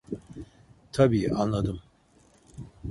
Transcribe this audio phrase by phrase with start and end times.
[0.91, 1.81] Tabii, anladım.